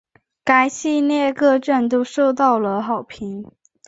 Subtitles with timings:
[0.43, 3.51] 该系列各卷都受到了好评。